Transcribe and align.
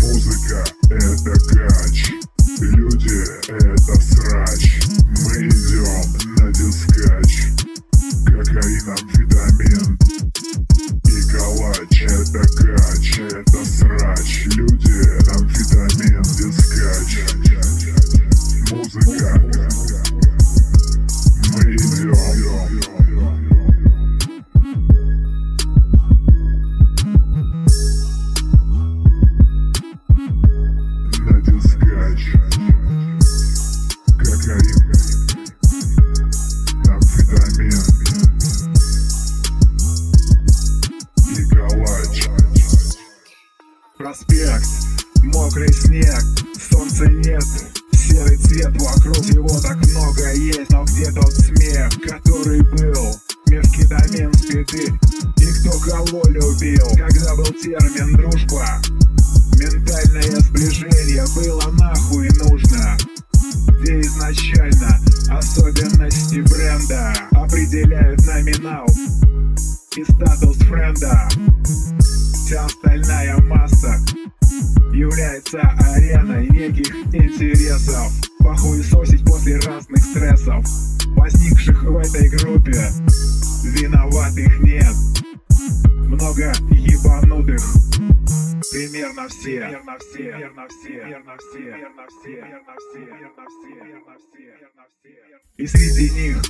Музыка— 0.00 0.64
это 0.90 1.38
кач 1.54 2.10
Люди— 2.60 3.22
это 3.48 3.94
срач. 4.00 4.80
Мы 5.22 5.46
идем 5.46 6.08
на 6.34 6.52
дискач. 6.52 7.32
Кокаин, 8.26 8.88
амфетамин 8.90 9.98
и 11.04 11.22
калач 11.30 12.02
Это 12.02 12.42
кач, 12.56 13.20
это 13.20 13.64
срач. 13.64 14.46
Люди, 14.56 14.98
амфетамин, 15.30 15.67
Проспект, 43.98 44.68
мокрый 45.24 45.72
снег, 45.72 46.22
солнца 46.70 47.04
нет. 47.06 47.42
Серый 47.90 48.36
цвет, 48.36 48.70
вокруг 48.80 49.24
его 49.24 49.48
так 49.60 49.76
много 49.88 50.32
есть. 50.34 50.70
Но 50.70 50.84
где 50.84 51.10
тот 51.10 51.34
смех, 51.34 51.90
который 52.02 52.60
был? 52.60 53.20
Мефкетамин 53.48 54.32
спиды 54.34 54.92
И 55.38 55.46
кто 55.46 55.78
кого 55.80 56.22
любил? 56.28 56.86
Когда 56.96 57.34
был 57.34 57.46
термин 57.46 58.14
дружба 58.14 58.64
Ментальное 59.58 60.40
сближение 60.42 61.24
было 61.34 61.68
нахуй 61.72 62.28
нужно. 62.44 62.96
Где 63.80 64.00
изначально 64.02 65.00
особенности 65.28 66.40
бренда? 66.42 67.14
Определяют 67.32 68.24
номинал 68.26 68.86
и 69.96 70.04
статус 70.04 70.56
френда 70.58 71.28
Вся 72.48 72.64
остальная 72.64 73.36
масса 73.42 73.94
является 74.94 75.60
ареной 75.60 76.48
неких 76.48 76.96
интересов 77.12 78.10
Похуесосить 78.38 79.22
после 79.26 79.58
разных 79.58 80.02
стрессов 80.02 80.64
Возникших 81.08 81.82
в 81.82 81.98
этой 81.98 82.30
группе 82.30 82.72
Виноватых 83.64 84.60
нет 84.60 84.94
Много 86.06 86.54
ебанутых 86.70 87.62
Примерно 88.72 89.28
все 89.28 89.68
Примерно 89.68 89.98
все 89.98 90.16
Примерно 90.16 90.68
все 90.70 90.86
Примерно 90.86 91.36
все 91.36 91.58
Примерно 91.58 92.06
все 92.08 92.32
Примерно 92.32 92.72
все 92.78 93.74
Примерно 93.74 94.14
все 94.16 94.40
Примерно 94.40 94.84
все 95.02 95.62
И 95.62 95.66
среди 95.66 96.10
них 96.12 96.42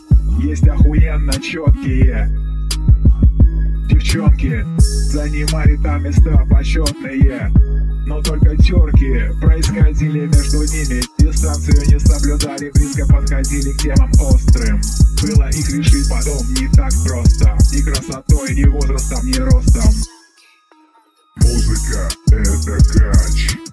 есть 0.44 0.68
охуенно 0.68 1.32
четкие 1.42 2.47
Девчонки. 4.08 4.64
Занимали 4.78 5.76
там 5.76 6.02
места 6.02 6.46
почетные. 6.50 7.52
Но 8.06 8.22
только 8.22 8.56
терки 8.56 9.38
происходили 9.38 10.20
между 10.20 10.62
ними. 10.62 11.02
Дистанцию 11.18 11.86
не 11.88 12.00
соблюдали, 12.00 12.70
близко 12.70 13.06
подходили 13.06 13.72
к 13.72 13.82
темам 13.82 14.10
острым. 14.18 14.80
Было 15.20 15.50
их 15.50 15.68
решить 15.68 16.08
потом 16.08 16.42
не 16.54 16.68
так 16.68 16.92
просто. 17.06 17.58
Ни 17.70 17.82
красотой, 17.82 18.54
ни 18.54 18.64
возрастом, 18.64 19.26
ни 19.26 19.36
ростом. 19.36 19.92
Музыка— 21.36 22.08
это 22.30 22.78
кач 22.94 23.67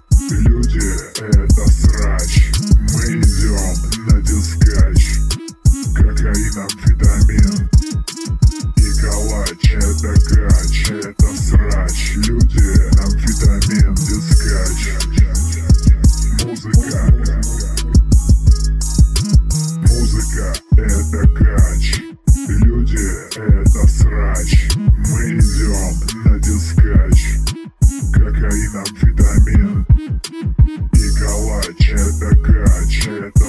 Yeah. 33.06 33.45